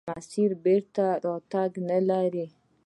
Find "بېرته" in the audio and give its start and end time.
0.65-1.05